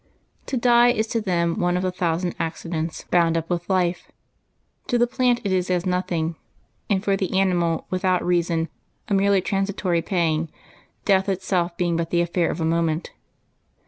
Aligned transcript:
To 0.47 0.57
die 0.57 0.87
is 0.87 1.05
to 1.09 1.21
them 1.21 1.59
one 1.59 1.77
of 1.77 1.83
the 1.83 1.91
thousand 1.91 2.33
accidents 2.39 3.05
bound 3.11 3.37
up 3.37 3.51
with 3.51 3.69
life; 3.69 4.11
to 4.87 4.97
the 4.97 5.05
plant 5.05 5.41
it 5.43 5.51
is 5.51 5.69
as 5.69 5.85
nothing, 5.85 6.37
and 6.89 7.03
for 7.03 7.15
the 7.15 7.39
animal 7.39 7.85
without 7.91 8.25
reason 8.25 8.69
a 9.09 9.13
merely 9.13 9.41
transitory 9.41 10.01
pang, 10.01 10.49
death 11.05 11.29
itself 11.29 11.77
being 11.77 11.97
but 11.97 12.09
the 12.09 12.21
affair 12.21 12.49
of 12.49 12.59
a 12.59 12.65
moment. 12.65 13.11